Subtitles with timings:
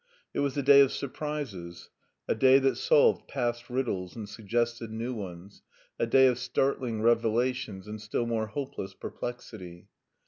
[0.33, 1.91] It was a day of surprises,
[2.27, 5.61] a day that solved past riddles and suggested new ones,
[5.99, 9.89] a day of startling revelations, and still more hopeless perplexity.